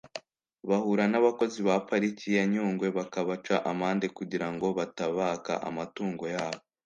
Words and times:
bahura 0.69 1.05
n’abakozi 1.09 1.59
ba 1.67 1.75
pariki 1.89 2.27
ya 2.37 2.43
Nyungwe 2.51 2.87
bakabaca 2.97 3.55
amande 3.71 4.07
kugira 4.17 4.47
ngo 4.53 4.67
batabaka 4.77 5.53
amatungo 5.69 6.25
yabo 6.35 6.61